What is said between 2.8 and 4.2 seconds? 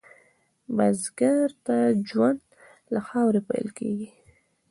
له خاورې پیل کېږي